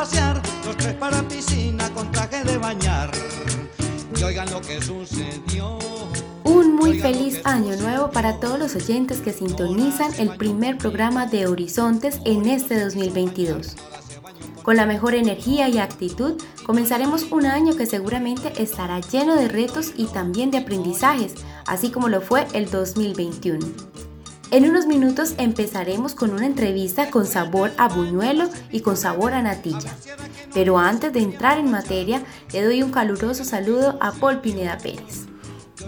[0.00, 3.10] Pasear, los tres para piscina con traje de bañar.
[4.18, 5.78] Y oigan lo que sucedió.
[6.42, 11.46] Un muy feliz año nuevo para todos los oyentes que sintonizan el primer programa de
[11.46, 13.76] Horizontes en este 2022.
[14.62, 19.92] Con la mejor energía y actitud, comenzaremos un año que seguramente estará lleno de retos
[19.98, 21.34] y también de aprendizajes,
[21.66, 23.66] así como lo fue el 2021.
[24.52, 29.42] En unos minutos empezaremos con una entrevista con sabor a buñuelo y con sabor a
[29.42, 29.96] natilla.
[30.52, 35.26] Pero antes de entrar en materia, le doy un caluroso saludo a Paul Pineda Pérez.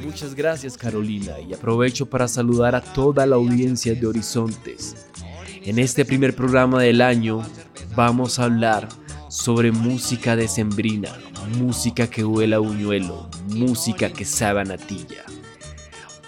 [0.00, 4.94] Muchas gracias Carolina y aprovecho para saludar a toda la audiencia de Horizontes.
[5.64, 7.42] En este primer programa del año
[7.96, 8.88] vamos a hablar
[9.28, 11.10] sobre música decembrina,
[11.58, 15.24] música que huela a buñuelo, música que sabe a natilla.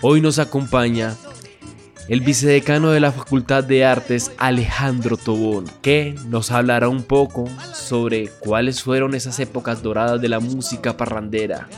[0.03, 1.17] Hoy nos acompaña
[2.09, 8.29] el vicedecano de la Facultad de Artes, Alejandro Tobón, que nos hablará un poco sobre
[8.41, 11.69] cuáles fueron esas épocas doradas de la música parrandera,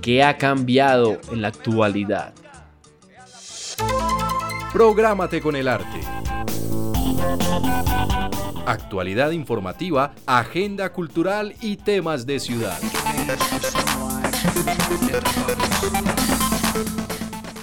[0.00, 2.32] qué ha cambiado en la actualidad.
[4.72, 6.00] Prográmate con el arte.
[8.64, 12.78] Actualidad informativa, agenda cultural y temas de ciudad.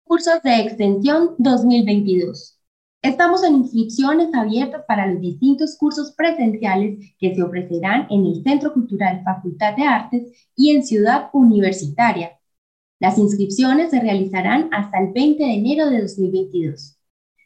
[0.07, 2.61] Cursos de Extensión 2022.
[3.03, 8.73] Estamos en inscripciones abiertas para los distintos cursos presenciales que se ofrecerán en el Centro
[8.73, 12.39] Cultural Facultad de Artes y en Ciudad Universitaria.
[13.01, 16.97] Las inscripciones se realizarán hasta el 20 de enero de 2022.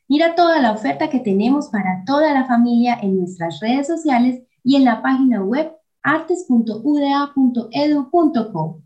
[0.07, 4.77] Mira toda la oferta que tenemos para toda la familia en nuestras redes sociales y
[4.77, 5.73] en la página web
[6.03, 8.83] artes.uda.edu.co.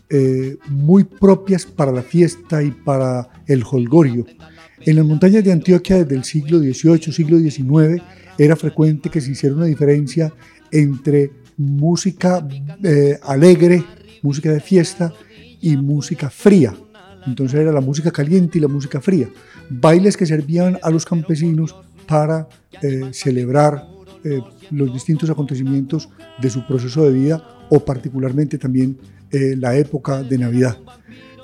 [0.09, 4.25] eh, muy propias para la fiesta y para el holgorio.
[4.81, 8.03] En las montañas de Antioquia desde el siglo XVIII, siglo XIX,
[8.39, 10.33] era frecuente que se hiciera una diferencia
[10.71, 12.47] entre música
[12.83, 13.85] eh, alegre,
[14.23, 15.13] música de fiesta
[15.61, 16.75] y música fría.
[17.27, 19.29] Entonces era la música caliente y la música fría.
[19.69, 21.77] Bailes que servían a los campesinos
[22.07, 22.49] para
[23.13, 23.85] celebrar
[24.25, 26.09] eh, los distintos acontecimientos
[26.41, 28.99] de su proceso de vida o particularmente también
[29.31, 30.79] eh, la época de Navidad.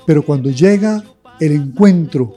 [0.06, 1.02] Pero cuando llega
[1.40, 2.36] el encuentro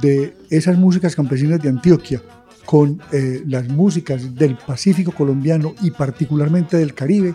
[0.00, 2.22] de esas músicas campesinas de Antioquia
[2.64, 7.34] con eh, las músicas del Pacífico colombiano y particularmente del Caribe,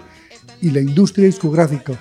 [0.62, 1.94] y la industria discográfica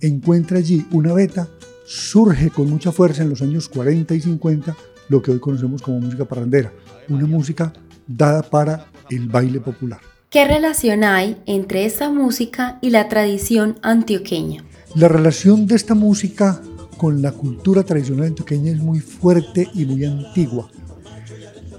[0.00, 1.48] encuentra allí una beta,
[1.84, 4.76] surge con mucha fuerza en los años 40 y 50
[5.08, 6.72] lo que hoy conocemos como música parrandera,
[7.08, 7.72] una música
[8.16, 10.00] dada para el baile popular.
[10.30, 14.64] ¿Qué relación hay entre esta música y la tradición antioqueña?
[14.94, 16.60] La relación de esta música
[16.96, 20.68] con la cultura tradicional antioqueña es muy fuerte y muy antigua.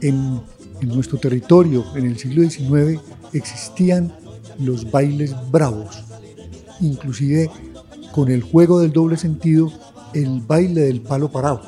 [0.02, 0.42] En,
[0.82, 3.00] en nuestro territorio, en el siglo XIX,
[3.34, 4.12] existían
[4.60, 6.04] los bailes bravos,
[6.82, 7.50] inclusive
[8.12, 9.72] con el juego del doble sentido,
[10.14, 11.62] el baile del palo parado.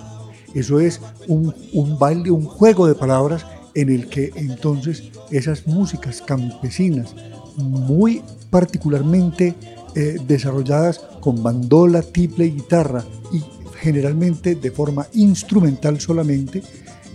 [0.54, 6.22] Eso es un, un baile, un juego de palabras en el que entonces esas músicas
[6.22, 7.16] campesinas,
[7.58, 9.56] muy particularmente
[9.96, 13.42] eh, desarrolladas con bandola, tiple y guitarra, y
[13.80, 16.64] generalmente de forma instrumental solamente,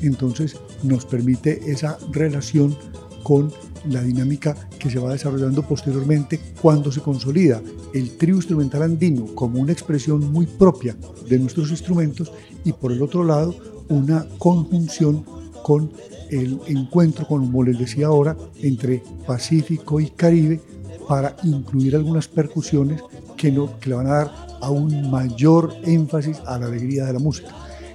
[0.02, 2.76] entonces nos permite esa relación
[3.22, 3.52] con
[3.88, 7.62] la dinámica que se va desarrollando posteriormente cuando se consolida
[7.94, 10.96] el trío instrumental andino como una expresión muy propia
[11.28, 12.32] de nuestros instrumentos
[12.64, 13.54] y por el otro lado
[13.88, 15.24] una conjunción
[15.62, 15.90] con
[16.30, 20.60] el encuentro, como les decía ahora, entre Pacífico y Caribe
[21.08, 23.02] para incluir algunas percusiones
[23.36, 27.18] que, no, que le van a dar aún mayor énfasis a la alegría de la
[27.18, 27.48] música.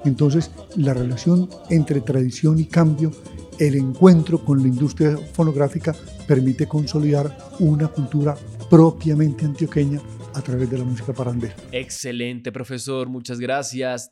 [0.06, 3.12] Entonces, la relación entre tradición y cambio
[3.60, 5.96] el encuentro con la industria fonográfica
[6.28, 8.36] permite consolidar una cultura
[8.70, 10.02] propiamente antioqueña
[10.34, 11.56] a través de la música parandera.
[11.72, 14.12] Excelente, profesor, muchas gracias.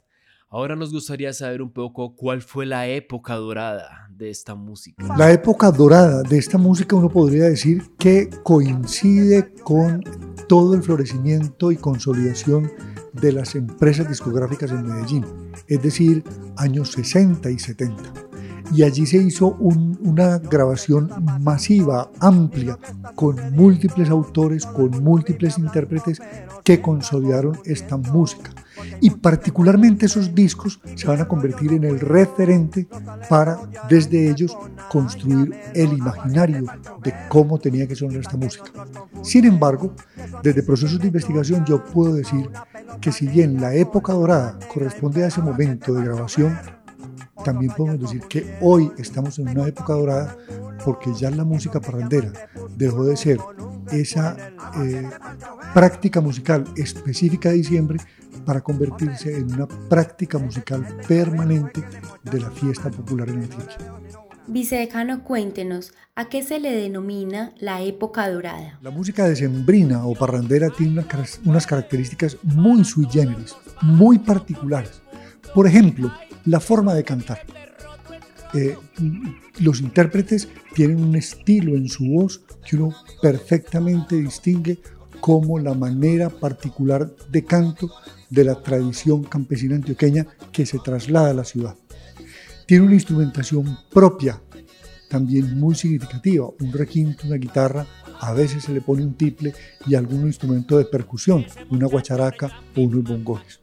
[0.50, 5.16] Ahora nos gustaría saber un poco cuál fue la época dorada esta música.
[5.18, 10.04] La época dorada de esta música uno podría decir que coincide con
[10.48, 12.72] todo el florecimiento y consolidación
[13.14, 15.26] de las empresas discográficas en Medellín,
[15.68, 16.24] es decir,
[16.58, 18.32] años 60 y 70
[18.74, 22.78] y allí se hizo una grabación masiva, amplia,
[23.16, 26.22] con múltiples autores, con múltiples intérpretes
[26.64, 28.52] que consolidaron esta música.
[29.00, 32.88] Y particularmente esos discos se van a convertir en el referente
[33.30, 34.56] para desde ellos
[34.90, 36.66] construir el imaginario
[37.04, 38.66] de cómo tenía que sonar esta música.
[39.22, 39.94] Sin embargo,
[40.44, 42.50] desde procesos de investigación yo puedo decir
[43.00, 46.58] que si bien la época dorada corresponde a ese momento de grabación,
[47.44, 50.38] también podemos decir que hoy estamos en una época dorada
[50.86, 52.32] porque ya la música parrandera
[52.78, 53.40] dejó de ser
[53.92, 54.36] esa
[54.84, 55.10] eh,
[55.74, 58.00] práctica musical específica de diciembre
[58.46, 61.84] para convertirse en una práctica musical permanente
[62.24, 63.78] de la fiesta popular en Antioquia.
[64.48, 68.80] Vicedecano, cuéntenos, ¿a qué se le denomina la época dorada?
[68.82, 71.06] La música decembrina o parrandera tiene
[71.46, 75.02] unas características muy sui generis, muy particulares.
[75.54, 76.12] Por ejemplo,
[76.46, 77.40] la forma de cantar.
[78.54, 78.76] Eh,
[79.60, 84.80] los intérpretes tienen un estilo en su voz que uno perfectamente distingue
[85.22, 87.90] como la manera particular de canto
[88.30, 91.76] de la tradición campesina antioqueña que se traslada a la ciudad.
[92.66, 94.42] Tiene una instrumentación propia,
[95.10, 97.86] también muy significativa, un requinto, una guitarra,
[98.20, 99.54] a veces se le pone un tiple
[99.86, 103.60] y algún instrumento de percusión, una guacharaca o unos bongones.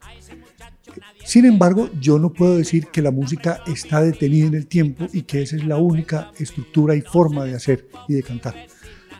[1.28, 5.24] Sin embargo, yo no puedo decir que la música está detenida en el tiempo y
[5.24, 8.54] que esa es la única estructura y forma de hacer y de cantar.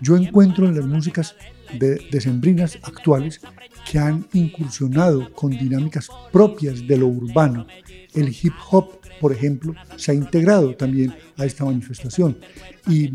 [0.01, 1.37] Yo encuentro en las músicas
[1.79, 3.43] de, decembrinas actuales
[3.91, 7.67] que han incursionado con dinámicas propias de lo urbano.
[8.15, 12.39] El hip hop, por ejemplo, se ha integrado también a esta manifestación.
[12.87, 13.13] Y,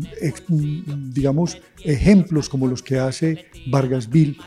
[1.12, 4.38] digamos, ejemplos como los que hace Vargas Bill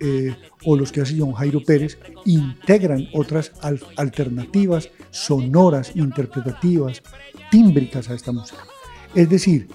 [0.00, 0.34] eh,
[0.64, 3.52] o los que hace John Jairo Pérez integran otras
[3.96, 7.02] alternativas sonoras, interpretativas,
[7.50, 8.62] tímbricas a esta música.
[9.14, 9.68] Es decir,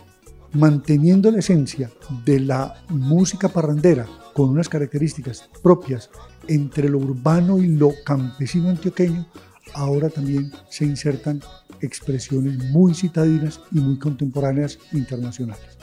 [0.53, 1.89] manteniendo la esencia
[2.25, 6.09] de la música parrandera con unas características propias
[6.47, 9.25] entre lo urbano y lo campesino antioqueño,
[9.73, 11.41] ahora también se insertan
[11.81, 15.77] expresiones muy citadinas y muy contemporáneas internacionales.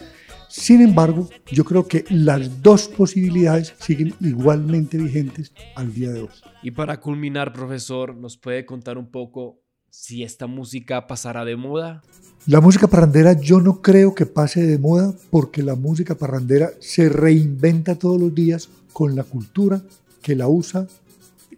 [0.48, 6.28] Sin embargo, yo creo que las dos posibilidades siguen igualmente vigentes al día de hoy.
[6.62, 12.02] Y para culminar, profesor, ¿nos puede contar un poco si esta música pasará de moda?
[12.46, 17.10] La música parrandera yo no creo que pase de moda porque la música parrandera se
[17.10, 19.82] reinventa todos los días con la cultura
[20.22, 20.86] que la usa,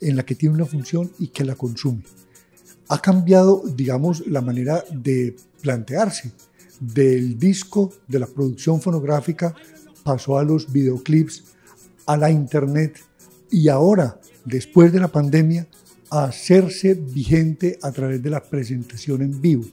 [0.01, 2.03] en la que tiene una función y que la consume.
[2.89, 6.33] Ha cambiado, digamos, la manera de plantearse
[6.81, 9.55] del disco, de la producción fonográfica,
[10.03, 11.45] pasó a los videoclips,
[12.07, 12.99] a la internet
[13.51, 15.69] y ahora, después de la pandemia,
[16.11, 19.65] a hacerse vigente a través de la presentación en vivo.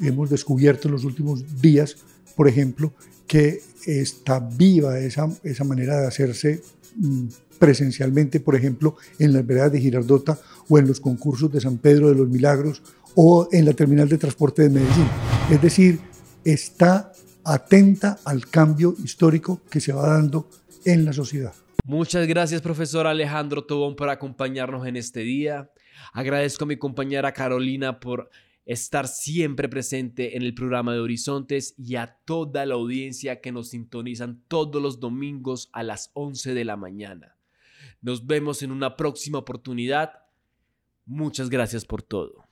[0.00, 1.96] Hemos descubierto en los últimos días,
[2.36, 2.92] por ejemplo,
[3.26, 6.60] que está viva esa, esa manera de hacerse
[6.96, 7.26] mm,
[7.58, 12.08] presencialmente, por ejemplo, en las veredas de Girardota o en los concursos de San Pedro
[12.08, 12.82] de los Milagros
[13.14, 15.06] o en la terminal de transporte de Medellín.
[15.50, 16.00] Es decir,
[16.44, 17.12] está
[17.44, 20.48] atenta al cambio histórico que se va dando
[20.84, 21.52] en la sociedad.
[21.84, 25.70] Muchas gracias, profesor Alejandro Tobón, por acompañarnos en este día.
[26.12, 28.30] Agradezco a mi compañera Carolina por
[28.64, 33.70] estar siempre presente en el programa de Horizontes y a toda la audiencia que nos
[33.70, 37.36] sintonizan todos los domingos a las 11 de la mañana.
[38.00, 40.12] Nos vemos en una próxima oportunidad.
[41.04, 42.51] Muchas gracias por todo.